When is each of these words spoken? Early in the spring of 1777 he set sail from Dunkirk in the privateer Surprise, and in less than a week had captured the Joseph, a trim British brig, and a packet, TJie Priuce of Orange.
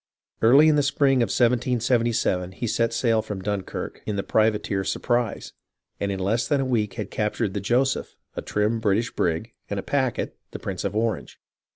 Early 0.41 0.67
in 0.67 0.77
the 0.77 0.81
spring 0.81 1.17
of 1.21 1.27
1777 1.27 2.53
he 2.53 2.65
set 2.65 2.91
sail 2.91 3.21
from 3.21 3.39
Dunkirk 3.43 4.01
in 4.07 4.15
the 4.15 4.23
privateer 4.23 4.83
Surprise, 4.83 5.53
and 5.99 6.11
in 6.11 6.17
less 6.19 6.47
than 6.47 6.59
a 6.59 6.65
week 6.65 6.93
had 6.95 7.11
captured 7.11 7.53
the 7.53 7.61
Joseph, 7.61 8.15
a 8.35 8.41
trim 8.41 8.79
British 8.79 9.11
brig, 9.11 9.53
and 9.69 9.79
a 9.79 9.83
packet, 9.83 10.35
TJie 10.51 10.61
Priuce 10.63 10.85
of 10.85 10.95
Orange. 10.95 11.39